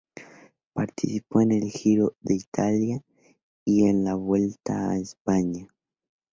[0.73, 3.03] Participó en el Giro de Italia
[3.63, 5.67] y en la Vuelta a España.